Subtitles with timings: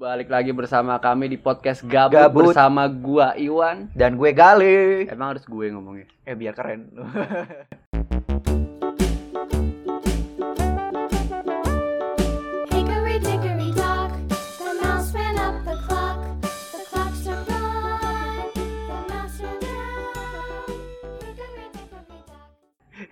[0.00, 2.56] balik lagi bersama kami di podcast Gabut, Gabut.
[2.56, 3.92] bersama gua Iwan.
[3.92, 5.04] Dan gue Gali.
[5.04, 6.08] Emang harus gue ngomongnya.
[6.24, 6.88] Eh biar keren.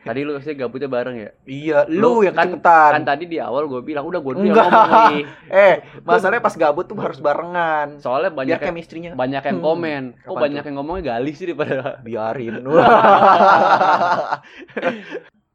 [0.09, 1.30] Tadi lu sih gabutnya bareng ya?
[1.45, 2.93] iya, lu, yang kan, kecepatan.
[2.96, 5.24] kan tadi di awal gue bilang udah gue dulu yang ngomong nih.
[5.68, 8.00] eh, masalahnya pas gabut tuh harus barengan.
[8.00, 9.68] Soalnya banyak yang, chemistry-nya banyak yang Hmm.
[9.68, 10.02] komen.
[10.24, 10.68] Kok Apaan banyak tuh?
[10.73, 12.55] yang ngomongnya gali sih daripada biarin.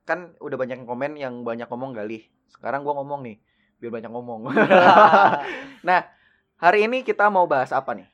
[0.09, 2.27] kan udah banyak yang komen yang banyak ngomong Gali.
[2.51, 3.37] Sekarang gua ngomong nih,
[3.79, 4.51] biar banyak ngomong.
[5.87, 6.01] nah,
[6.59, 8.07] hari ini kita mau bahas apa nih?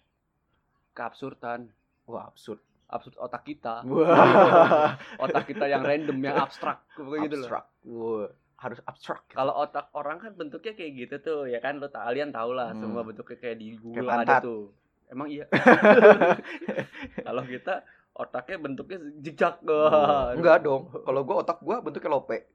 [0.94, 1.72] keabsurdan.
[2.10, 2.60] Wah, absurd.
[2.90, 3.86] Absurd otak kita.
[3.86, 4.98] Wah.
[5.22, 6.82] Otak kita yang random, yang abstrak.
[6.94, 7.46] Kayak gitu loh.
[7.46, 7.66] abstrak.
[7.86, 9.22] Wah, harus abstrak.
[9.30, 11.78] Kalau otak orang kan bentuknya kayak gitu tuh, ya kan?
[11.78, 12.82] Lo kalian tau lah, Hmm.
[12.82, 14.74] semua bentuknya kayak di Google Kayak ada tuh.
[15.06, 15.46] Emang iya.
[17.26, 17.82] Kalau kita
[18.14, 19.62] otaknya bentuknya jejak.
[19.64, 20.90] Wah, Enggak dong.
[20.92, 22.46] Kalau gua otak gua bentuknya lope.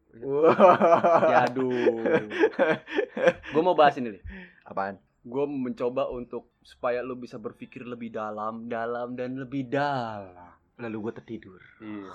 [1.30, 1.70] Ya aduh.
[3.54, 4.22] Gue mau bahas ini nih.
[4.62, 4.98] Apaan?
[5.24, 10.52] Gue mencoba untuk supaya lo bisa berpikir lebih dalam, dalam dan lebih dalam.
[10.76, 11.60] Lalu gua tertidur.
[11.80, 12.12] Iya.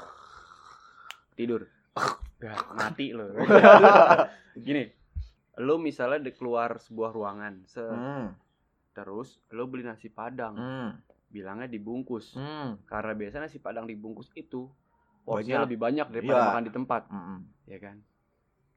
[1.38, 1.62] Tidur.
[2.40, 3.36] Ya, mati lo.
[4.56, 4.88] Gini,
[5.60, 8.32] lo misalnya di keluar sebuah ruangan, se Hmm.
[8.96, 10.90] terus lo beli nasi padang, Hmm.
[11.28, 12.40] bilangnya dibungkus.
[12.40, 12.80] Hmm.
[12.88, 14.72] Karena biasanya nasi padang dibungkus itu
[15.20, 16.48] porsinya lebih banyak daripada Iya.
[16.48, 17.40] makan di tempat, Hmm.
[17.68, 18.00] ya kan?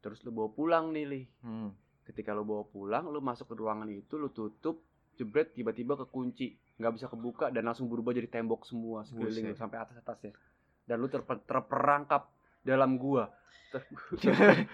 [0.02, 1.22] Terus lo bawa pulang nih, Li.
[1.38, 1.70] Hmm.
[2.02, 4.82] Ketika lo bawa pulang, lo masuk ke ruangan itu, lo tutup,
[5.14, 9.96] jebret tiba-tiba kekunci, nggak bisa kebuka dan langsung berubah jadi tembok semua sekeliling sampai atas
[9.96, 10.34] atasnya.
[10.82, 12.26] Dan lo terpe- terperangkap
[12.60, 13.30] dalam gua.
[13.70, 13.86] Ter-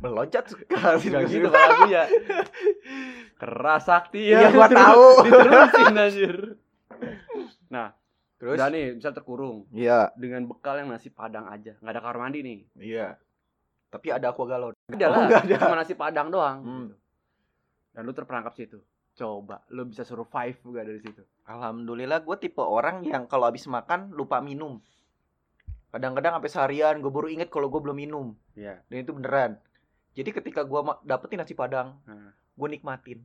[0.00, 1.06] Meloncat sekali.
[1.08, 2.04] Gak gitu lagu ya.
[3.36, 4.38] Keras sakti ya.
[4.38, 5.06] Iya, gua tahu.
[5.26, 6.36] Diterusin anjir.
[7.68, 7.96] Nah,
[8.38, 8.54] Terus?
[8.54, 10.12] udah nih bisa terkurung Iya.
[10.14, 12.58] dengan bekal yang nasi padang aja, nggak ada kamar mandi nih.
[12.76, 13.08] Iya.
[13.92, 14.72] Tapi ada aqua galon.
[14.88, 15.56] Udah Oh, lah, ada.
[15.60, 16.58] cuma nasi padang doang.
[16.58, 16.80] Hmm.
[16.82, 16.96] gitu.
[17.92, 18.80] Dan lu terperangkap situ.
[19.12, 21.20] Coba, lu bisa survive gak dari situ?
[21.44, 24.80] Alhamdulillah gue tipe orang yang kalau habis makan lupa minum.
[25.92, 28.26] Kadang-kadang sampai seharian gue baru inget kalau gue belum minum.
[28.56, 28.80] Iya.
[28.88, 29.60] Dan itu beneran.
[30.12, 32.32] Jadi ketika gue dapetin nasi padang, Hmm.
[32.32, 33.20] gue nikmatin.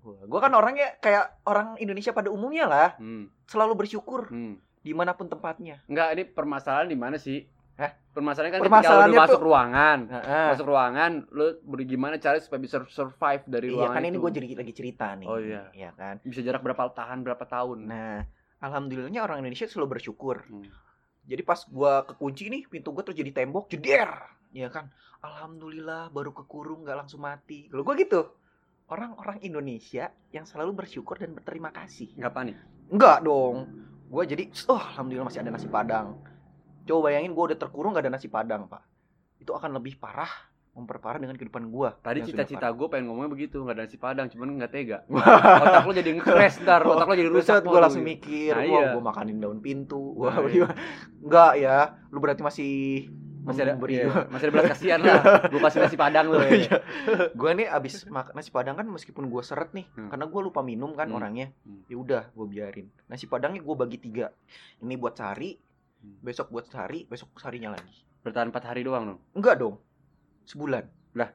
[0.00, 3.28] Gue kan orangnya kayak orang Indonesia pada umumnya lah, Hmm.
[3.44, 4.56] selalu bersyukur Hmm.
[4.80, 5.84] di mana pun tempatnya.
[5.84, 7.44] Enggak, ini permasalahan di mana sih?
[7.78, 7.90] Hah?
[8.10, 10.46] Permasalahan kan ketika lu Permasalahannya masuk tuh- ruangan, Heeh.
[10.50, 14.20] masuk ruangan, lu bagaimana cara supaya bisa survive dari Iya ruangan kan ini itu?
[14.20, 15.26] gue jadi lagi cerita nih.
[15.26, 15.62] Oh, iya.
[15.70, 16.14] Iya kan.
[16.20, 17.78] bisa jarak berapa tahan berapa tahun?
[17.86, 18.26] Nah,
[18.58, 20.42] alhamdulillahnya orang Indonesia selalu bersyukur.
[20.44, 20.66] Hmm.
[21.22, 24.10] Jadi pas gua kekunci nih pintu gua terus jadi tembok jeder.
[24.50, 24.90] Ya kan?
[25.20, 27.68] Alhamdulillah baru kekurung nggak langsung mati.
[27.68, 28.26] Kalau gua gitu.
[28.88, 32.16] Orang-orang Indonesia yang selalu bersyukur dan berterima kasih.
[32.16, 32.56] Enggak panik.
[32.88, 33.68] Enggak dong.
[34.08, 36.16] Gua jadi oh alhamdulillah masih ada nasi padang.
[36.88, 38.80] Coba bayangin gua udah terkurung gak ada nasi padang, Pak.
[39.38, 40.28] Itu akan lebih parah,
[40.72, 41.92] memperparah dengan kehidupan gua.
[41.94, 44.98] Tadi cita-cita gue pengen ngomongnya begitu, nggak ada nasi padang, cuman nggak tega.
[45.62, 47.60] Otak lo jadi nge-crash ntar, otak lo jadi rusak.
[47.60, 48.94] Gue langsung mikir, Nah, iya.
[48.94, 50.74] gue makanin daun pintu, wah Nah, gimana?
[51.18, 51.76] Enggak ya,
[52.08, 52.72] lu berarti masih
[53.38, 55.24] Masih ada, memberi iya, masih ada belas kasihan lah.
[55.48, 56.36] Gue kasih nasi padang lo.
[56.36, 56.52] Ya.
[56.52, 56.76] Iya.
[57.32, 60.12] gue nih abis makan nasi padang kan meskipun gue seret nih, Hmm.
[60.12, 61.16] karena gue lupa minum kan Hmm.
[61.16, 61.80] orangnya, Hmm.
[61.88, 62.92] ya udah gue biarin.
[63.08, 64.28] Nasi padangnya gue bagi tiga,
[64.78, 65.56] ini buat sehari,
[65.98, 66.18] Hmm.
[66.22, 68.06] besok buat sehari, besok seharinya lagi.
[68.22, 69.20] Bertahan 4 hari doang dong.
[69.34, 69.82] Enggak dong,
[70.46, 70.86] sebulan.
[71.18, 71.30] Lah?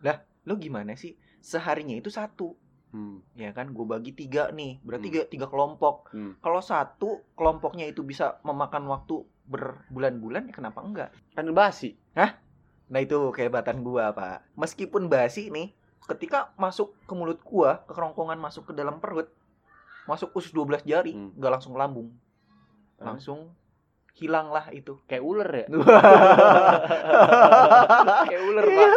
[0.00, 1.16] Lah, lo gimana sih?
[1.40, 2.56] Seharinya itu satu,
[2.92, 3.24] Hmm.
[3.32, 3.72] ya kan?
[3.72, 5.14] Gue bagi tiga nih, berarti Hmm.
[5.16, 6.12] tiga, tiga kelompok.
[6.12, 6.36] Hmm.
[6.40, 11.10] Kalau satu kelompoknya itu bisa memakan waktu berbulan-bulan, ya kenapa enggak?
[11.32, 11.96] Kan basi.
[12.90, 14.42] Nah itu kehebatan gua pak.
[14.58, 15.70] Meskipun basi nih,
[16.10, 19.30] ketika masuk ke mulut gua, ke kerongkongan masuk ke dalam perut,
[20.10, 21.30] masuk usus 12 jari, Hmm.
[21.38, 22.10] nggak langsung lambung,
[23.00, 23.56] Langsung
[24.14, 25.00] hilanglah itu.
[25.08, 25.66] Kayak ular ya.
[28.28, 28.90] Kayak ular, Pak.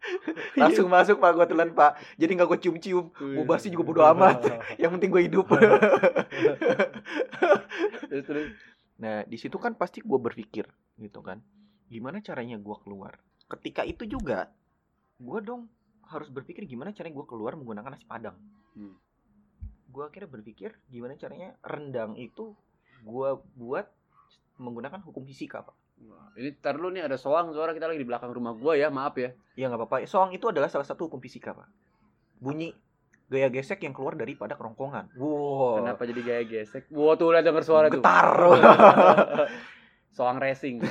[0.60, 2.00] langsung masuk pak gua telan pak.
[2.16, 3.06] Jadi nggak gua cium-cium.
[3.36, 4.40] Mau basi juga bodo amat.
[4.80, 5.46] Yang penting gua hidup.
[8.08, 8.48] terus, terus.
[9.00, 10.68] Nah, di situ kan pasti gue berpikir
[11.00, 11.40] gitu kan.
[11.88, 13.16] Gimana caranya gue keluar?
[13.48, 14.52] Ketika itu juga
[15.16, 15.72] gue dong
[16.04, 18.36] harus berpikir gimana caranya gue keluar menggunakan nasi padang.
[18.76, 19.00] Hmm.
[19.88, 22.52] Gue akhirnya berpikir gimana caranya rendang itu
[23.04, 23.86] gue buat
[24.60, 25.76] menggunakan hukum fisika, Pak.
[26.00, 28.88] Wah, Ini tar lu nih ada soang suara kita lagi di belakang rumah gua ya,
[28.88, 29.32] maaf ya.
[29.56, 30.08] Ya nggak apa-apa.
[30.08, 31.68] Soang itu adalah salah satu hukum fisika, Pak.
[32.40, 32.72] Bunyi
[33.30, 35.12] gaya gesek yang keluar daripada kerongkongan.
[35.16, 35.84] Wow.
[35.84, 36.88] Kenapa jadi gaya gesek?
[36.92, 38.00] Wah tuh udah denger suara tuh.
[38.00, 38.28] Getar.
[40.16, 40.80] Soang racing.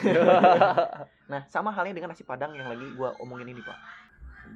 [1.29, 3.77] Nah, sama halnya dengan nasi padang yang lagi gua omongin ini, Pak.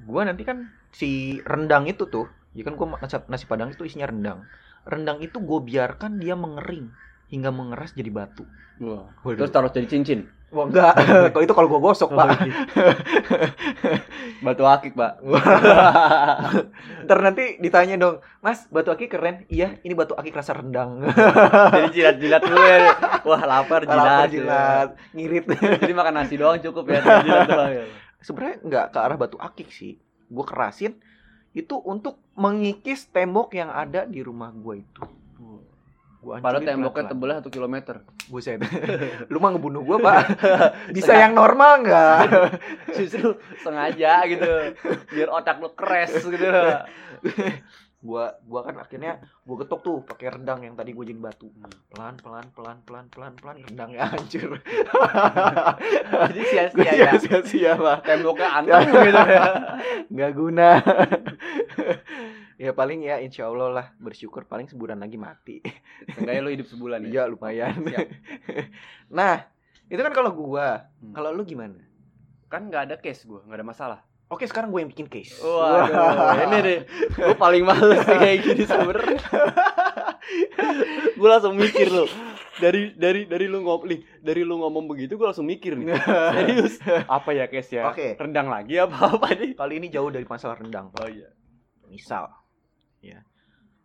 [0.09, 2.25] gua nanti kan si rendang itu tuh,
[2.57, 4.41] ya kan gua nasi, nasi padang itu isinya rendang.
[4.81, 6.89] Rendang itu gue biarkan dia mengering
[7.31, 8.44] hingga mengeras jadi batu.
[8.81, 9.12] Wah.
[9.24, 9.40] Waduh.
[9.46, 10.28] Terus taruh jadi cincin.
[10.54, 10.94] Wah enggak,
[11.34, 12.46] kalau itu kalau gua gosok, Pak.
[14.46, 15.25] Batu akik, Pak.
[17.10, 19.50] Ntar nanti ditanya dong, Mas, batu akik keren.
[19.50, 21.02] Iya, ini batu akik rasa rendang.
[21.74, 22.78] Jadi jilat-jilat dulu ya.
[23.25, 23.98] Wah, lapar jilat.
[23.98, 24.30] Lapar, ya.
[24.30, 25.44] jilat, ngirit.
[25.58, 27.84] Jadi makan nasi doang cukup ya, jilat doang ya.
[28.22, 29.98] Sebenarnya nggak ke arah batu akik sih.
[30.30, 31.02] Gue kerasin
[31.58, 35.04] itu untuk mengikis tembok yang ada di rumah gue itu.
[36.24, 37.75] Gua Padahal temboknya tebelnya 1 km.
[38.31, 38.64] Buset.
[39.31, 40.24] Lu mah ngebunuh gua, Pak.
[40.96, 42.20] Bisa yang normal nggak?
[42.96, 44.52] Justru sengaja gitu.
[45.12, 46.48] Biar otak lu kres gitu.
[48.03, 51.47] Gua gua kan akhirnya gua getok tuh pakai rendang yang tadi gua jadi batu.
[51.47, 51.71] Hmm.
[51.88, 54.59] Pelan pelan pelan pelan pelan pelan rendangnya hancur.
[56.27, 57.11] Jadi sia-sia ya.
[57.15, 58.03] sia-sia, Pak.
[58.03, 59.44] Temboknya anteng gitu ya.
[60.11, 60.69] Nggak guna.
[62.63, 65.63] ya paling ya insya Allah lah bersyukur paling sebulan lagi mati.
[66.19, 67.09] Enggak ya lu hidup sebulan ya.
[67.09, 67.88] Iya lumayan.
[67.88, 68.07] Siap.
[69.07, 69.47] nah
[69.88, 70.91] itu kan kalau gua.
[71.00, 71.15] Hmm.
[71.15, 71.79] Kalau lu gimana?
[72.51, 74.00] Kan nggak ada case gua, nggak ada masalah.
[74.33, 75.38] Oke sekarang gue yang bikin case.
[75.38, 76.80] Waduh, ini deh.
[77.13, 79.21] Gue paling males kayak gini sebenernya.
[81.13, 82.09] gue langsung mikir loh.
[82.57, 83.85] Dari dari dari lu ngomong
[84.21, 85.94] dari lu ngomong begitu gue langsung mikir nih.
[86.33, 86.81] Serius.
[87.06, 87.94] Apa ya case ya?
[87.94, 88.18] Oke.
[88.18, 89.53] Rendang lagi apa apa nih?
[89.53, 90.89] Kali ini jauh dari masalah rendang.
[90.97, 91.29] Oh iya.
[91.94, 92.25] Misal,
[93.06, 93.21] ya,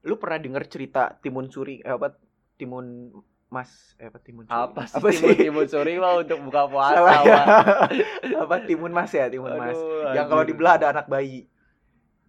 [0.08, 2.16] lu pernah denger cerita Timun Suri, eh, apa
[2.56, 3.12] Timun
[3.48, 4.60] Mas, eh, apa Timun Suri?
[4.60, 7.00] Apa sih Apa timun timun suri mah untuk buka puasa?
[7.00, 7.42] Salah ya.
[8.44, 9.72] Apa Timun Mas ya, Timun Mas.
[9.72, 11.48] Aduh, Yang kalau dibelah ada anak bayi.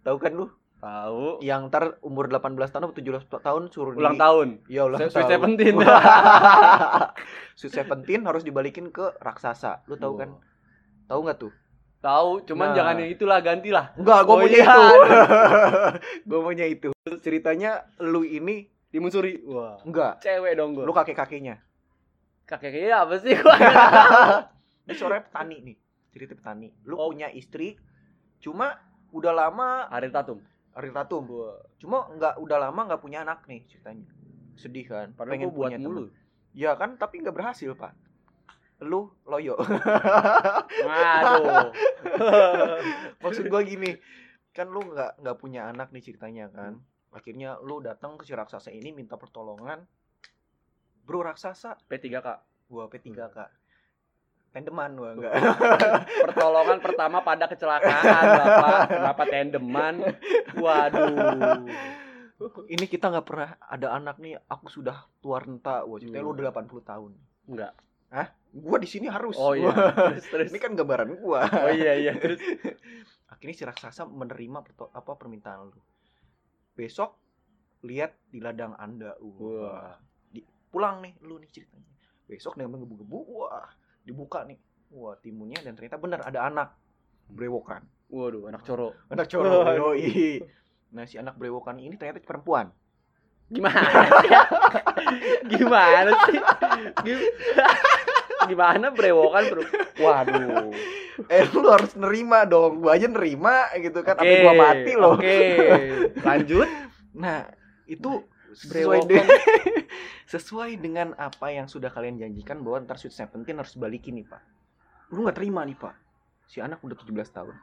[0.00, 0.48] Tahu kan lu?
[0.80, 4.20] tahu Yang ntar umur 18 tahun atau 17 tahun suruh ulang di...
[4.24, 4.48] tahun.
[4.64, 5.28] Ya ulang Sweet tahun.
[5.28, 5.74] Seventeen.
[7.60, 9.84] Sweet Seventeen harus dibalikin ke raksasa.
[9.92, 10.40] Lu tahu kan?
[11.04, 11.52] Tahu nggak tuh?
[12.00, 12.76] Tahu, cuman Nah.
[12.80, 13.92] jangan yang itulah gantilah.
[13.92, 14.72] Enggak, gua Oh maunya iya.
[14.72, 14.88] itu.
[16.32, 16.88] gua maunya itu.
[17.20, 19.38] Ceritanya lu ini Timun suri.
[19.42, 19.78] Wah.
[19.82, 20.82] enggak, Cewek dong gue.
[20.82, 21.62] lu kakek-kakeknya.
[22.42, 23.54] kakeknya apa sih gua?
[24.84, 25.76] Ini sore petani nih.
[26.10, 26.68] Cerita petani.
[26.82, 27.06] Lu Oh.
[27.08, 27.78] punya istri
[28.38, 28.74] cuma
[29.10, 30.42] udah lama Ariel Tatum.
[30.74, 31.22] Ariel Tatum.
[31.78, 34.10] Cuma nggak udah lama nggak punya anak nih ceritanya.
[34.58, 35.14] Sedih kan?
[35.14, 36.10] Padahal gua buat punya mulu.
[36.10, 36.18] temen.
[36.50, 37.94] Ya kan, tapi nggak berhasil, Pak.
[38.82, 39.54] Lu loyo.
[40.86, 41.70] Waduh.
[43.20, 43.94] Maksud gua gini,
[44.50, 46.82] kan lu nggak nggak punya anak nih ceritanya kan.
[47.10, 49.82] Akhirnya lu datang ke si raksasa ini minta pertolongan.
[51.02, 52.28] Bro raksasa, P3K.
[52.70, 53.38] gua P3K.
[54.50, 55.34] Tendeman gua enggak.
[56.30, 58.78] Pertolongan pertama pada kecelakaan, Bapak.
[58.90, 59.94] Kenapa tandeman?
[60.54, 61.66] Waduh.
[62.66, 65.82] ini kita nggak pernah ada anak nih, aku sudah tua renta.
[65.82, 66.38] Wah, ceritanya lu Hmm.
[66.38, 67.12] udah 80 tahun.
[67.46, 67.72] Enggak.
[68.50, 69.38] Gua di sini harus.
[69.38, 69.70] Oh iya.
[69.94, 70.48] Terus terus.
[70.50, 71.46] ini kan gambaran gua.
[71.46, 72.42] Oh iya iya terus.
[73.30, 75.78] Akhirnya si raksasa menerima apa permintaan lu.
[76.80, 77.12] Besok
[77.84, 79.12] lihat di ladang Anda.
[79.20, 80.00] Wah.
[80.32, 80.40] Di,
[80.72, 81.92] pulang nih lu nih ceritanya.
[82.24, 83.68] Besok dengan menggebu-gebu, wah,
[84.00, 84.56] dibuka nih.
[84.96, 86.72] Wah, timunnya dan ternyata benar ada anak
[87.28, 87.84] brewokan.
[88.08, 88.96] Waduh, anak coro.
[89.12, 89.60] Anak coro.
[89.60, 89.92] Waduh.
[89.92, 90.40] yoi.
[90.96, 92.72] Nah, si anak brewokan ini ternyata perempuan.
[93.52, 93.82] Gimana
[94.24, 94.30] sih?
[95.52, 96.38] Gimana sih?
[97.04, 97.34] Gim-
[98.50, 99.62] Gimana brewokan, Bro?
[100.00, 100.72] Waduh.
[101.32, 102.80] Eh, lu harus nerima dong.
[102.84, 104.16] Gua aja nerima gitu kan.
[104.16, 105.14] Sampai Oke, gua mati loh.
[105.18, 105.38] Oke.
[106.28, 106.68] Lanjut.
[107.14, 107.46] Nah,
[107.90, 109.26] itu sesuai dengan
[110.32, 114.42] sesuai dengan apa yang sudah kalian janjikan bahwa ntar Sweet Seventeen harus balikin nih pak
[115.14, 115.94] lu nggak terima nih pak
[116.50, 117.54] si anak udah 17 tahun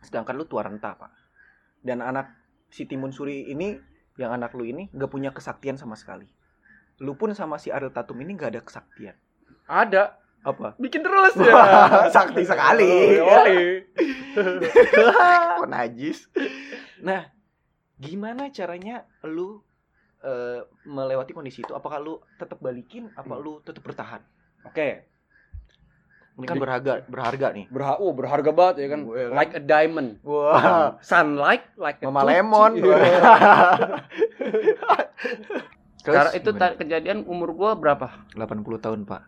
[0.00, 1.12] sedangkan lu tua renta pak
[1.84, 2.32] dan anak
[2.72, 3.76] si Timun Suri ini
[4.16, 6.28] yang anak lu ini nggak punya kesaktian sama sekali
[7.00, 9.16] lu pun sama si Ariel Tatum ini nggak ada kesaktian
[9.62, 10.21] Ada.
[10.42, 11.54] Apa Bikin terus ya.
[12.10, 13.14] sakti sekali.
[13.22, 13.58] Yoi.
[15.60, 16.26] kok najis
[16.98, 17.30] nah
[17.96, 19.62] gimana caranya lu
[20.20, 23.42] eh, melewati kondisi itu apakah lu tetap balikin apa Hmm.
[23.42, 24.22] lu tetap bertahan
[24.62, 25.06] Oke.
[26.32, 29.00] ini kan berharga berharga nih Berha oh, berharga banget ya kan.
[29.04, 29.36] Gue kan.
[29.36, 30.16] Like a diamond.
[30.24, 32.96] wah Sunlight like a mama lemon Iya.
[36.02, 38.10] Terus itu kejadian umur gua berapa?
[38.34, 39.22] 80 tahun pak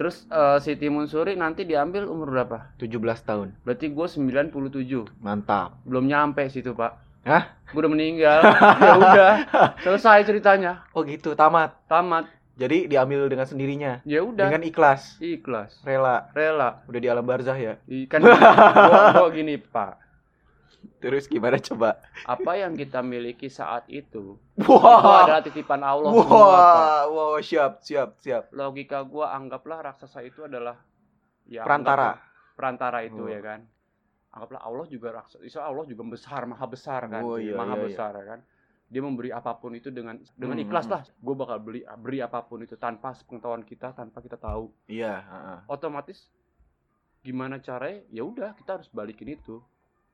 [0.00, 2.72] Terus eh, si Timun Suri nanti diambil umur berapa?
[2.80, 2.88] 17
[3.20, 4.48] tahun Berarti gua 97.
[5.20, 6.96] mantap Belum nyampe situ, Pak.
[7.20, 7.52] Hah?
[7.68, 8.40] Gua udah meninggal.
[8.80, 9.32] ya udah.
[9.78, 10.88] Selesai ceritanya.
[10.90, 12.32] oh gitu tamat Tamat.
[12.56, 14.48] jadi diambil dengan sendirinya Ya udah.
[14.48, 15.84] dengan ikhlas Ikhlas.
[15.84, 16.80] rela Rela.
[16.88, 17.76] udah di alam barzah ya
[18.08, 20.09] Kan gua, gua gini, Pak.
[20.96, 26.10] Terus gimana coba Apa yang kita miliki saat itu wah itu adalah titipan Allah.
[26.10, 28.48] Wah, wow, siap, siap, siap.
[28.50, 30.76] Logika gua anggaplah raksasa itu adalah
[31.44, 32.16] ya Perantara.
[32.16, 33.26] anggaplah perantara itu Oh.
[33.26, 33.60] ya kan.
[34.30, 37.86] anggaplah Allah juga raksasa Allah juga besar maha besar kan Oh, iya, maha iya, iya.
[37.88, 38.40] besar kan
[38.86, 42.18] dia memberi apa pun itu dengan dengan Hmm, ikhlas hmm, lah gue bakal beli beri
[42.20, 45.58] apa pun itu tanpa pengetahuan kita tanpa kita tahu Iya, heeh.
[45.66, 46.26] otomatis
[47.20, 49.58] gimana caranya ya udah kita harus balikin itu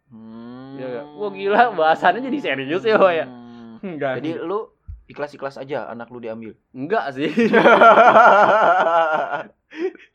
[0.06, 0.78] Hmm.
[0.78, 3.76] ya wah gila bahasannya jadi serius ya Wak, ya Hmm.
[3.84, 4.72] enggak Jadi lu
[5.06, 6.56] ikhlas-ikhlas aja anak lu diambil.
[6.72, 7.28] enggak sih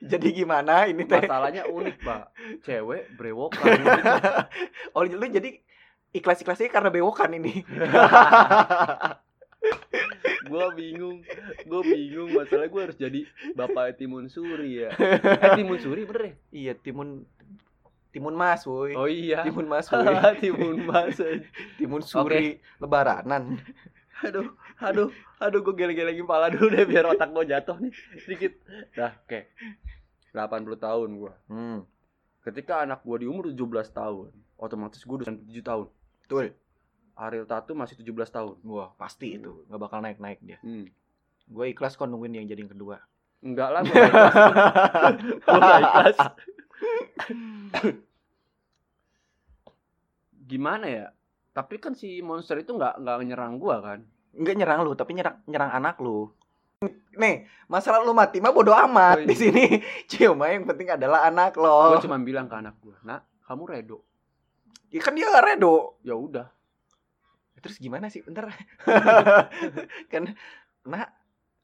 [0.02, 1.22] Jadi gimana ini teh?
[1.22, 3.78] masalahnya unik pak cewek brewokan
[4.96, 5.62] Oh, lu jadi
[6.12, 7.62] ikhlas-ikhlasnya karena bewokan ini.
[10.42, 11.22] gue bingung
[11.62, 14.90] gue bingung masalah gue harus jadi bapak Timun Suri ya
[15.38, 17.24] eh Timun Suri bener ya iya, timun
[18.12, 18.92] timun mas, woi.
[18.92, 20.04] oh iya Timun mas, woi.
[20.38, 21.16] Timun Mas
[21.78, 23.56] Timun suri lebaranan.
[24.22, 27.90] aduh aduh aduh gue geleng-gelengin kepala dulu deh biar otak gue jatuh nih
[28.20, 28.54] sedikit
[28.94, 29.50] dah oke
[30.30, 30.38] 80
[30.78, 31.82] tahun gue Hmm.
[32.42, 33.58] ketika anak gue di umur 17
[33.90, 35.88] tahun otomatis gue udah 7 tahun
[36.22, 36.54] Betul.
[37.14, 39.66] Ariel Tatu masih 17 tahun Wah, pasti itu.
[39.66, 40.58] nggak bakal naik-naik dia.
[40.60, 40.86] hmm.
[41.48, 43.02] Gue ikhlas kok nungguin yang jadi yang kedua.
[43.42, 44.34] enggak lah gue ikhlas
[45.42, 46.18] gue gak ikhlas
[50.46, 51.06] gimana ya
[51.52, 55.44] tapi kan si monster itu nggak nggak nyerang gua kan Enggak nyerang lu, tapi nyerang
[55.44, 56.32] nyerang anak lu.
[57.20, 59.28] Nih, masalah lu mati mah bodo amat Oh, iya.
[59.28, 59.64] di sini.
[60.12, 61.92] Cuma yang penting adalah anak lo.
[61.92, 64.00] gua cuma bilang ke anak gua nak kamu redo
[64.88, 66.00] Ya kan dia nggak redo.
[66.00, 66.48] ya udah
[67.60, 68.24] Terus gimana sih?
[68.24, 68.50] Bentar.
[70.12, 70.32] kan
[70.88, 71.12] nak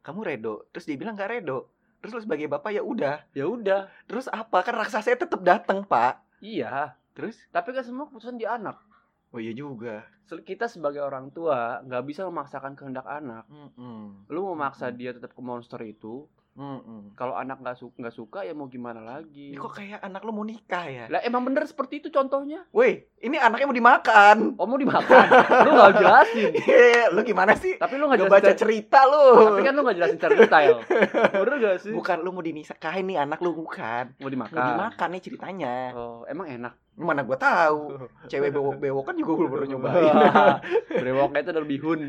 [0.04, 0.68] kamu redo.
[0.70, 1.72] Terus dia bilang nggak redo.
[2.02, 3.26] Terus lu sebagai bapak ya udah.
[3.34, 4.62] ya udah Terus apa?
[4.62, 6.22] Kan raksasanya tetap datang, Pak.
[6.40, 8.78] iya Terus tapi kan semua keputusan di anak
[9.36, 10.08] Oh iya juga.
[10.28, 14.28] Kita sebagai orang tua nggak bisa memaksakan kehendak anak Mm-mm.
[14.32, 15.00] lu memaksa Mm-mm.
[15.00, 17.14] dia tetap ke monster itu Mm-mm.
[17.14, 20.32] kalau anak nggak suka nggak suka ya mau gimana lagi Ini kok kayak anak lu
[20.32, 21.06] mau nikah ya?
[21.06, 24.38] lah emang bener seperti itu contohnya Woi, ini anaknya mau dimakan.
[24.54, 25.26] oh mau dimakan
[25.62, 27.78] lu nggak jelasin Hehehe, lu gimana sih?
[27.78, 29.26] tapi lu nggak Gak jelasin baca cerita lu.
[29.48, 30.74] tapi kan lu nggak jelasin secara detail
[31.46, 34.04] bener gak sih Bukan lu mau dinikahin nih anak lu bukan.
[34.12, 35.74] mau Mau dimakan dimakan nih ceritanya.
[35.94, 37.94] oh emang enak Mana gua tahu.
[38.32, 40.16] Cewek bewok-bewok kan juga belum pernah nyobain.
[41.02, 42.00] brewoknya itu dari bihun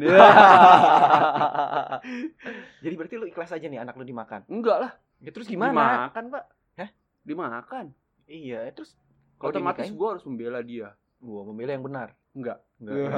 [2.81, 4.49] Jadi berarti lu ikhlas aja nih anak lu dimakan.
[4.49, 5.75] enggak lah Ya terus gimana?
[6.09, 6.45] dimakan pak
[6.79, 6.91] Hah?
[7.27, 7.87] dimakan
[8.29, 8.97] Iya, terus
[9.37, 12.09] kalau otomatis gua harus membela dia gua memilih yang benar.
[12.33, 13.11] enggak Enggak.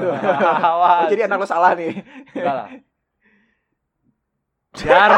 [0.65, 1.05] Awas.
[1.05, 1.93] Oh, jadi anak lu salah nih.
[2.35, 2.69] enggak lah
[4.71, 5.11] Jar,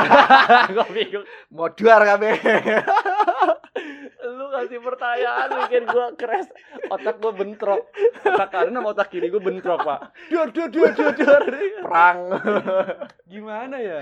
[0.73, 1.29] gua bingung.
[1.53, 2.35] Moduar kabeh.
[4.63, 6.49] Lu kasih pertanyaan bikin gua crash.
[6.87, 7.83] Otak gua bentrok.
[8.23, 10.01] Otak kanan sama otak kiri gua bentrok, Pak.
[10.31, 11.43] Duar, duar, duar, duar, duar.
[11.83, 12.19] Perang.
[13.27, 13.99] Gimana ya?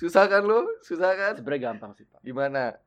[0.00, 0.64] Susah kan lu?
[0.80, 1.32] Susah kan?
[1.36, 2.24] Sebenarnya gampang sih, Pak.
[2.24, 2.80] Gimana?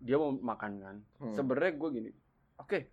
[0.00, 0.96] Dia mau makan kan.
[1.20, 1.34] Hmm.
[1.36, 2.10] Sebenarnya gua gini.
[2.56, 2.88] Oke.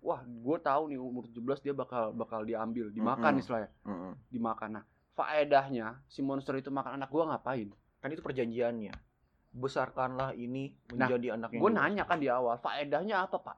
[0.00, 3.42] Wah, gua tahu nih umur 17 dia bakal bakal diambil, dimakan Mm-mm.
[3.44, 4.16] istilahnya, Mm-mm.
[4.32, 4.80] dimakan.
[4.80, 7.68] Nah, faedahnya si monster itu makan anak gua ngapain?
[8.00, 9.09] Kan itu perjanjiannya.
[9.50, 13.56] Besarkanlah ini Nah, menjadi anak yang Gue nanya kan di awal, faedahnya apa, Pak?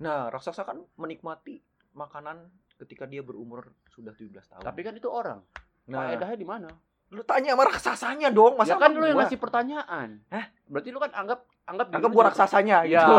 [0.00, 1.60] Nah, raksasa kan menikmati
[1.92, 2.48] makanan
[2.80, 4.64] ketika dia berumur sudah 17 tahun.
[4.64, 5.44] Tapi kan itu orang.
[5.86, 6.68] nah, Faedahnya di mana?
[7.14, 10.18] lu tanya sama raksasanya dong, masa ya kan lu yang ngasih pertanyaan.
[10.34, 10.50] Hah?
[10.66, 13.06] Berarti lu kan anggap anggap Anggap gua raksasanya Ya.
[13.06, 13.14] gitu.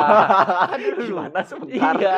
[1.07, 1.95] Gimana sebentar?
[1.95, 2.17] Iya.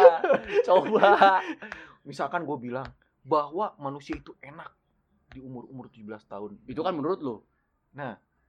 [0.66, 1.38] Coba.
[2.10, 2.88] Misalkan gue bilang
[3.22, 4.74] bahwa manusia itu enak
[5.30, 6.52] di umur-umur 17 tahun.
[6.66, 7.36] Itu kan menurut lu.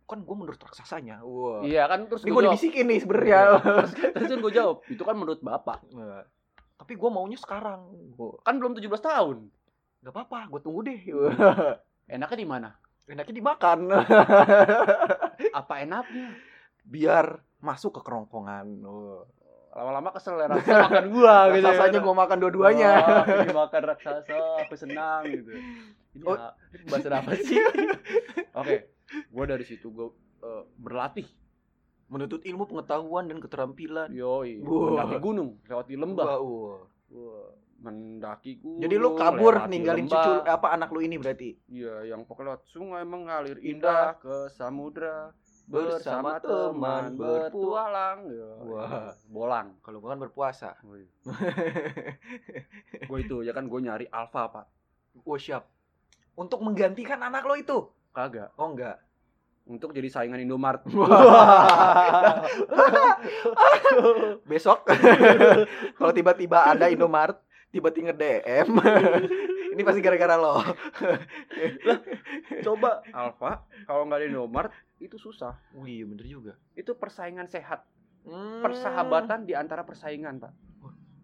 [0.09, 1.21] Kan gue menurut raksasanya.
[1.21, 1.61] Wah.
[1.61, 2.57] Iya kan terus gua gue jawab.
[2.57, 3.41] dibisikin nih sebenarnya.
[3.77, 5.85] terus, terus kan gue jawab, itu kan menurut Bapak.
[5.93, 6.25] Nah,
[6.81, 7.93] Tapi gue maunya sekarang.
[8.17, 9.37] Gua, Kan belum 17 tahun.
[10.01, 11.01] Gak apa-apa, gue tunggu deh.
[12.17, 12.69] Enaknya di mana?
[13.05, 13.79] Enaknya dimakan.
[15.61, 16.29] Apa enaknya?
[16.85, 18.85] Biar masuk ke kerongkongan.
[19.73, 21.65] Lama-lama kesel ya raksasa makan gua gitu.
[21.69, 22.93] Raksasanya gue makan dua-duanya.
[23.49, 25.53] Makan raksasa, aku senang gitu.
[26.19, 26.35] Ini, Oh.
[26.35, 27.57] ah, pembahasan apa sih?
[28.61, 28.77] Oke,
[29.31, 30.11] gua dari situ gua
[30.43, 31.27] eh, berlatih.
[32.09, 34.09] Menuntut ilmu pengetahuan dan keterampilan.
[34.11, 34.97] Yoi, Wah.
[34.99, 36.27] mendaki gunung, lewati lembah.
[36.27, 36.81] Wah, wah.
[37.09, 37.49] Wah,
[37.79, 38.83] mendaki gunung.
[38.83, 40.17] Jadi lu kabur ninggalin lembah.
[40.19, 41.55] cucu apa anak lu ini berarti?
[41.69, 43.71] Iya, yang pokoknya lewat sungai mengalir Indah.
[43.71, 45.31] indah ke samudra
[45.69, 48.25] Bersama teman bertualang.
[48.33, 49.13] Ya, Wah.
[49.29, 49.77] bolang.
[49.85, 50.71] Kalau gua kan berpuasa.
[53.05, 54.67] gue itu ya kan gue nyari alfa pak.
[55.29, 55.69] Wah, siap.
[56.39, 57.91] Untuk menggantikan anak lo itu.
[58.15, 58.55] Kagak.
[58.55, 59.03] Oh enggak.
[59.67, 60.87] Untuk jadi saingan Indomart.
[64.49, 64.87] Besok
[65.99, 67.37] kalau tiba-tiba ada Indomaret
[67.69, 68.69] tiba-tiba DM
[69.77, 70.63] ini pasti gara-gara lo.
[72.65, 75.59] Coba alfa kalau nggak ada Indomart itu susah.
[75.77, 76.53] Oh iya bener juga.
[76.75, 77.85] Itu persaingan sehat,
[78.29, 78.61] Hmm.
[78.61, 80.53] persahabatan di antara persaingan pak.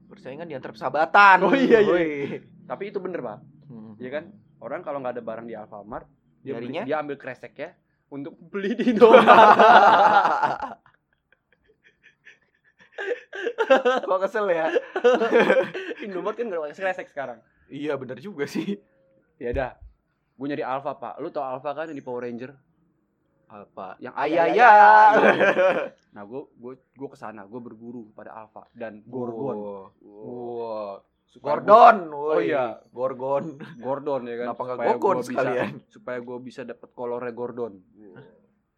[0.09, 1.42] Persaingan di antar persahabatan.
[1.42, 2.38] Oh, iya, iya.
[2.64, 3.99] Tapi itu bener pak, Hmm.
[3.99, 4.25] Iya kan?
[4.58, 6.06] Orang kalau nggak ada barang di Alfamart,
[6.40, 7.70] dia beli, dia ambil kresek ya
[8.08, 9.25] untuk beli di Indomaret.
[14.04, 14.66] Kok kesel ya?
[16.04, 17.38] Indomaret kan nggak pakai kresek sekarang.
[17.66, 18.76] iya bener juga sih.
[19.34, 19.70] Ya dah,
[20.34, 21.18] gue nyari Alfa pak.
[21.18, 22.52] Lu tau Alfa kan yang di Power Ranger?
[23.46, 23.96] Apa?
[23.99, 24.73] Yang Ayah ayah- ya.
[26.14, 29.56] Nah gue gue gue ke sana, gue berburu pada Alfa dan Gorgon.
[29.56, 29.84] Wow.
[30.00, 30.94] Wow.
[31.38, 31.97] Gordon.
[32.11, 32.47] Oh, woi.
[32.47, 32.79] iya.
[32.88, 33.57] Gorgon.
[33.57, 34.47] gua- Gordon ya kan.
[34.50, 35.71] Kenapa nggak Supaya Gogon gua bisa- sekalian?
[35.88, 37.73] Supaya gue bisa dapat kolornya Gordon.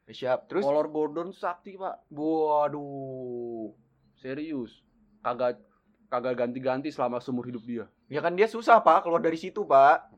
[0.07, 0.47] Siap.
[0.47, 2.07] Terus Kolor Gordon sakti pak.
[2.09, 3.75] waduh.
[4.15, 4.81] Serius.
[5.21, 5.59] Kagak
[6.07, 7.85] kagak ganti-ganti selama seumur hidup dia.
[8.07, 10.15] Ya kan dia susah, Pak, keluar dari situ, Pak.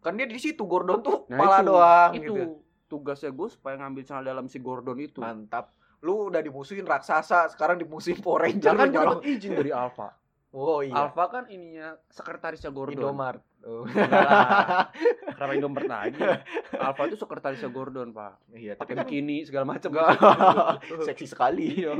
[0.00, 2.42] Kan dia di situ Gordon tuh Nah, kepala itu, doang itu gitu.
[2.88, 5.20] tugasnya gue supaya ngambil celana dalam si Gordon itu.
[5.20, 5.76] Mantap.
[6.00, 8.72] Lu udah dimusuhin raksasa, sekarang dimusuhin Power Ranger.
[8.72, 10.16] Jangan gue izin dari Alfa.
[10.56, 10.96] Oh iya.
[10.96, 12.96] Alfa kan ininya sekretarisnya Gordon.
[12.96, 13.44] Indomart.
[13.60, 13.84] Oh.
[15.36, 16.16] Kenapa Indomart lagi?
[16.72, 18.56] Alfa itu sekretarisnya Gordon, Pak.
[18.56, 19.92] iya, Pakai tapi kan bikini segala macam.
[21.06, 21.84] Seksi sekali.
[21.84, 21.92] Iya.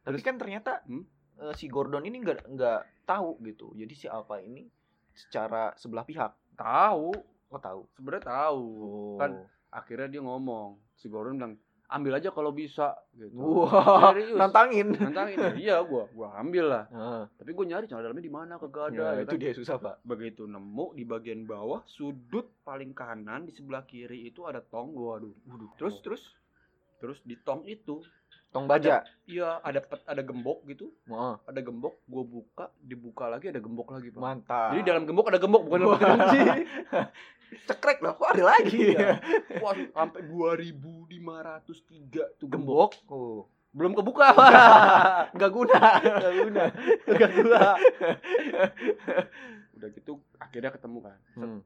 [0.00, 1.02] Tapi kan ternyata Hmm?
[1.36, 3.74] eh, si Gordon ini nggak nggak tahu gitu.
[3.74, 4.62] Jadi si Alpha ini
[5.10, 7.12] secara sebelah pihak Tahu,
[7.50, 7.80] kok tahu.
[7.92, 8.62] sebenarnya tahu.
[8.80, 9.16] Oh.
[9.18, 13.34] Kan akhirnya dia ngomong, si Gordon bilang, "Ambil aja kalau bisa." gitu.
[13.38, 14.34] Wah, Serius.
[14.36, 14.92] nantangin.
[14.92, 16.84] Nantangin ya, iya gua, gua ambil lah.
[16.90, 17.22] Heeh.
[17.38, 18.96] Tapi gua nyari celana dalamnya di mana kagak ada.
[18.96, 19.42] Ya, ya itu kan?
[19.42, 19.94] dia susah, Pak.
[20.02, 25.22] begitu nemu di bagian bawah sudut paling kanan di sebelah kiri itu ada tong gua
[25.22, 25.70] aduh Waduh.
[25.78, 26.22] Terus terus
[26.98, 28.00] terus di tong itu
[28.56, 29.04] tong baja.
[29.24, 31.34] iya ada pet- ada gembok gitu Heeh.
[31.42, 34.70] ada gembok gua buka dibuka lagi ada gembok lagi pak Mantap.
[34.72, 36.38] jadi dalam gembok ada gembok bukan dalam kunci
[37.62, 39.18] cekrek loh, kok ada lagi Iya.
[39.58, 43.08] wah sampai 2503 tuh gembok Gembok.
[43.08, 43.40] Oh.
[43.70, 44.50] belum kebuka pak
[45.30, 45.78] Enggak guna.
[46.00, 46.64] nggak guna
[47.06, 47.60] nggak guna
[49.76, 51.60] udah gitu akhirnya ketemu kan Hmm.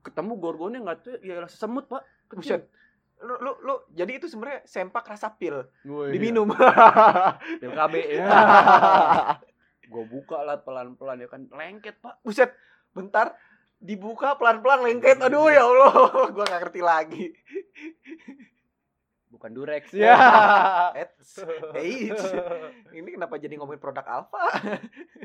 [0.00, 2.66] ketemu gorgonnya nggak tuh ya semut pak Buset.
[3.16, 6.50] Lu, lu, lu, jadi itu sebenarnya sempak rasa pil Wih, diminum.
[7.60, 8.26] pil KB ya
[9.86, 12.50] gue buka lah pelan-pelan ya kan lengket pak Buset,
[12.90, 13.36] bentar
[13.76, 15.20] dibuka pelan-pelan lengket.
[15.20, 15.92] Aduh ya Allah,
[16.34, 17.24] gua gak ngerti lagi.
[19.26, 20.14] bukan durex Ya.
[20.94, 21.42] Eits.
[21.74, 22.24] Eits.
[22.88, 24.46] Ini kenapa jadi ngomongin produk Alfa?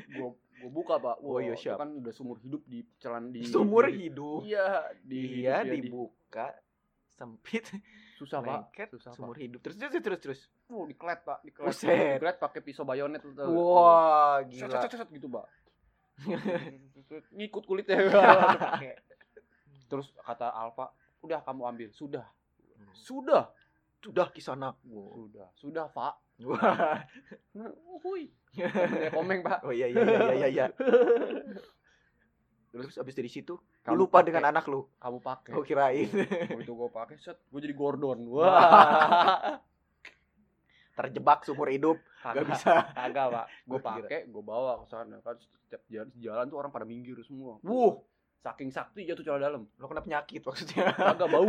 [0.10, 1.78] gue gue buka pak Oh, iya, itu siap.
[1.78, 4.44] kan udah sumur hidup di celan di Sumur di- hidup.
[4.44, 4.68] iya
[5.00, 6.48] di Iya, hidupnya di- dibuka
[7.20, 7.68] sempit
[8.16, 9.60] susah pak susah sumur pak hidup.
[9.60, 10.40] Terus terus terus terus.
[10.72, 12.16] oh diklet pak diklet Buset.
[12.16, 13.20] diklet pakai pisau bayonet.
[13.52, 14.80] Wah, Set, gila.
[14.88, 15.46] set, set, gitu pak
[17.36, 17.96] ngikut kulitnya
[19.90, 22.24] terus kata Alfa udah kamu ambil sudah
[22.96, 23.52] sudah
[24.00, 24.72] Sudah kisana.
[24.88, 27.04] sudah sudah pak Wah.
[28.08, 28.32] Hui.
[28.56, 30.66] Temennya komeng pak Oh iya iya iya iya iya.
[32.70, 32.94] Terus?
[32.96, 34.28] Abis dari situ Kamu lu lupa pakai.
[34.28, 34.86] dengan anak lu.
[34.96, 36.10] kamu pakai Oh kirain.
[36.50, 38.20] begitu gue pakai set gue jadi Gordon.
[38.32, 39.58] Wah.
[40.92, 42.48] Terjebak sumur hidup, gak kagak.
[42.52, 42.74] bisa.
[42.92, 43.46] kagak pak.
[43.64, 45.40] Gue pakai gue bawa ke sana kan.
[45.40, 47.56] Setiap jalan, jalan tuh orang pada minggir semua.
[47.62, 48.04] Wuh,
[48.38, 49.64] saking sakti jatuh celana dalam.
[49.74, 50.92] Lo kena penyakit maksudnya.
[50.92, 51.48] kagak bau.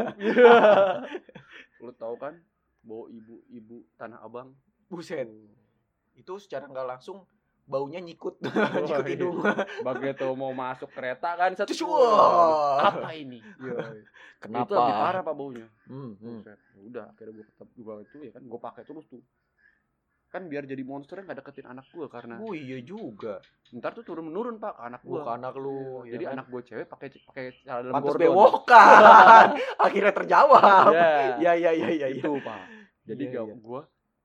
[1.83, 2.39] Lu tahu kan
[2.81, 4.55] bau ibu-ibu tanah abang.
[4.87, 5.27] Buset.
[6.15, 7.27] Itu secara nggak langsung
[7.71, 8.51] baunya nyikut, Oh,
[8.83, 9.15] nyikut iya.
[9.15, 9.39] hidung.
[9.87, 12.77] begitu mau masuk kereta kan wah, wah.
[12.85, 13.39] apa ini
[14.37, 14.67] Kenapa?
[14.67, 16.41] itu lebih parah pak baunya Hmm, hmm.
[16.43, 19.23] Ya udah akhirnya gue ketemu gua itu ya kan gue pakai terus tuh
[20.29, 23.43] kan biar jadi monsternya nggak deketin anak gue karena Oh iya juga.
[23.73, 26.03] ntar tuh turun menurun pak ke anak gue Gua ke anak lu.
[26.03, 26.33] ya jadi kan?
[26.33, 28.23] anak gue cewek pakai pakai celana dalam pantas Gordon.
[28.25, 29.47] bewokan.
[29.77, 30.91] Akhirnya terjawab.
[30.93, 32.09] Ya, Ya ya ya ya ya.
[32.13, 32.63] itu pak
[33.03, 33.55] jadi Iya, gak iya.
[33.57, 33.81] gue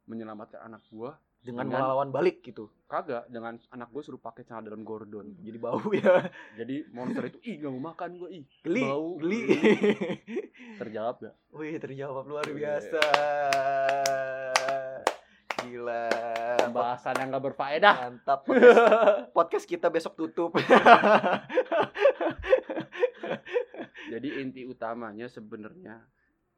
[0.05, 1.09] menyelamatkan anak gue
[1.45, 2.73] Dengan Dengan- melawan balik gitu.
[2.85, 6.25] kagak dengan anak gue suruh pakai celana dalam Gordon Jadi bau ya.
[6.55, 9.41] jadi monster itu ih gak mau makan gue ih Geli, bau geli.
[10.81, 13.01] terjawab ya Wih, terjawab luar biasa.
[15.57, 16.05] Gila.
[16.61, 18.39] pembahasan yang gak berfaedah Mantap.
[18.43, 18.81] Podcast,
[19.31, 20.51] podcast kita besok tutup.
[24.07, 26.05] jadi inti utamanya sebenarnya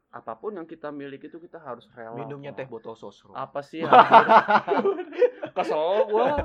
[0.08, 3.36] apa pun yang kita miliki itu kita harus rela Minumnya teh botol sosro.
[3.36, 3.98] apa sih anjir?
[5.52, 6.42] kesel gua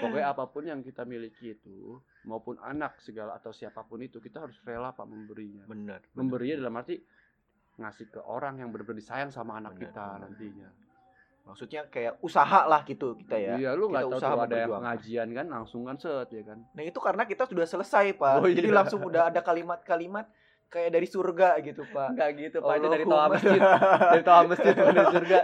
[0.00, 4.40] pokoknya apa pun yang kita miliki itu maupun anak segala atau siapa pun itu kita
[4.40, 6.00] harus rela pak memberinya Bener.
[6.16, 6.96] memberinya dalam arti
[7.76, 10.20] ngasih ke orang yang benar-benar disayang sama anak Benar, kita benar.
[10.24, 10.70] nantinya
[11.44, 13.54] Maksudnya kayak usaha lah gitu kita ya.
[13.60, 16.80] iya lu nggak tahu usaha ada yang pengajian kan langsung kan set ya kan Nah
[16.80, 18.40] itu karena kita sudah selesai pak.
[18.40, 18.80] Oh, Jadi iya.
[18.80, 20.24] langsung udah ada kalimat-kalimat
[20.74, 22.18] kayak dari surga gitu pak.
[22.18, 23.60] Enggak gitu Pak, itu dari toa masjid
[24.10, 25.40] dari toa masjid bukan dari surga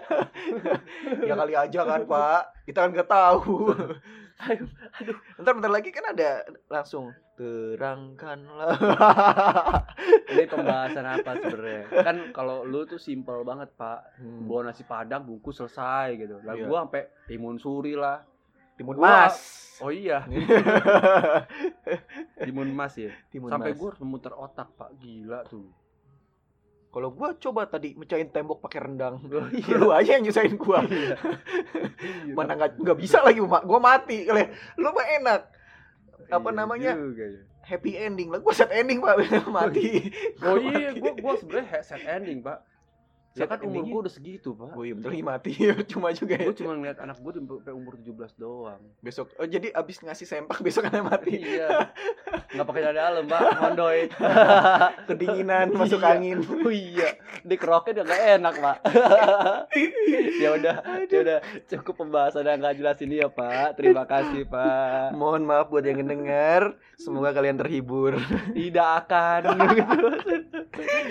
[1.23, 2.43] ya kali aja kan pak.
[2.67, 3.55] Kita kan nggak tahu.
[4.51, 5.17] aduh, aduh.
[5.39, 6.31] Bentar bentar lagi kan ada
[6.67, 8.77] langsung terangkanlah.
[10.33, 11.83] Ini pembahasan apa sebenarnya?
[12.05, 14.21] Kan kalau lu tuh simpel banget, Pak.
[14.21, 14.45] Hmm.
[14.49, 16.37] Bawa nasi padang bungkus selesai gitu.
[16.45, 16.69] Lah Iya.
[16.69, 18.25] gua sampai timun suri lah.
[18.81, 19.37] Timun Mas.
[19.81, 20.25] Oh iya,
[22.41, 23.13] timun mas ya.
[23.29, 23.77] Timun sampai Mas.
[23.77, 24.89] gua harus memutar otak, Pak.
[24.97, 25.69] Gila tuh.
[26.91, 29.15] Kalau gua coba tadi mecahin tembok pakai rendang.
[29.31, 29.47] Oh,
[29.79, 30.85] Lu aja yang nyusahin gua.
[32.01, 34.41] Iya, Mana nggak nggak bisa lagi mak gua mati kali
[34.77, 35.41] lu mah enak
[36.29, 36.93] apa Iya namanya?
[36.97, 37.41] juga ya.
[37.61, 40.09] happy ending lah gua set ending pak mati
[40.41, 42.59] Oh iya, gua gua sebenarnya set ending, Pak.
[43.31, 44.75] Ya Set kan umur gua udah segitu, Pak.
[44.75, 45.51] oh iya bentar lagi mati
[45.95, 48.83] cuma juga ya Gua cuma ngeliat anak gua sampai umur 17 doang.
[48.99, 51.95] besok oh jadi abis ngasih sempak besok kan mati Iya.
[52.51, 53.43] Enggak pakai dada dalam, Pak.
[53.63, 54.11] Mondoy.
[55.07, 56.11] kedinginan masuk Iya.
[56.11, 58.77] angin Oh iya, di keroknya udah gak enak, Pak.
[60.37, 60.75] ya udah,
[61.07, 63.79] ya udah cukup pembahasan yang gak jelas ini ya, Pak.
[63.79, 65.15] Terima kasih, Pak.
[65.15, 68.19] mohon maaf buat yang mendengar semoga kalian terhibur
[68.51, 69.41] Tidak akan.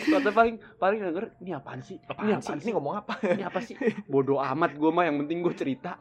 [0.01, 1.95] Kata paling paling denger ini apaan sih?
[2.21, 3.75] Ini apaan sih ini ngomong apa Ini apa sih?
[4.11, 5.95] Bodoh amat gua mah yang penting gua cerita.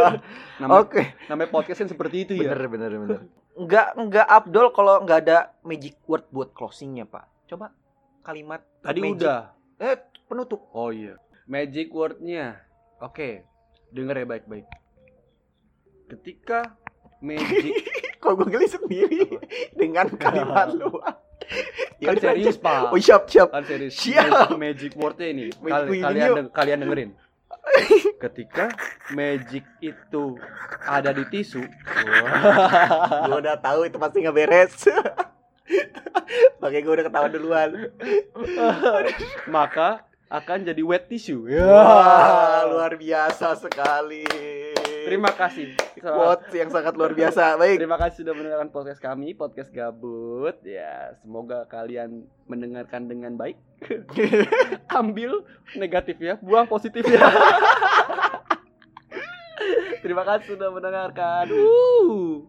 [0.60, 2.50] Nama, oke namanya podcast kan seperti itu ya.
[2.50, 3.20] bener bener bener
[3.56, 7.72] nggak nggak Abdul kalau nggak ada magic word buat closingnya pak coba
[8.20, 9.40] kalimat Tadi magic- udah.
[9.78, 11.14] eh penutup Oh iya.
[11.46, 12.58] Magic wordnya.
[12.98, 13.46] Oke.
[13.88, 14.66] Denger ya baik-baik.
[16.06, 16.74] Ketika
[17.18, 17.74] magic
[18.20, 19.22] kok gue geli sendiri
[19.72, 20.98] dengan kalimat lu
[21.96, 22.64] Ya kan udah, serius, lanjut.
[22.64, 22.80] Pak.
[22.92, 23.48] oh siap siap.
[23.52, 23.92] Kan serius.
[23.96, 24.26] Siap.
[24.26, 25.44] magic, magic wordnya ini.
[25.52, 27.10] Kal- kalian deng- kalian dengerin.
[28.22, 28.70] Ketika
[29.10, 30.24] magic itu
[30.82, 31.62] ada di tisu.
[33.26, 34.74] Gue udah tahu itu pasti nggak beres
[36.62, 37.70] Makanya gue udah ketawa duluan.
[39.46, 44.26] Maka akan jadi wet tissue Wah luar biasa sekali
[45.06, 45.78] terima kasih.
[46.02, 47.54] Quote yang sangat luar biasa.
[47.62, 47.78] Baik.
[47.78, 50.58] Terima kasih sudah mendengarkan podcast kami podcast gabut.
[50.66, 53.56] Ya semoga kalian mendengarkan dengan baik.
[55.00, 55.46] Ambil
[55.78, 57.22] negatifnya buang positifnya.
[60.04, 61.50] Terima kasih sudah mendengarkan.
[61.50, 62.46] Uh.